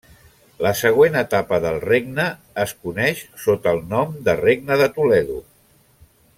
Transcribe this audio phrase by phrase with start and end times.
[0.65, 2.25] La següent etapa del regne
[2.63, 5.41] es coneix sota el nom de Regne de Toledo.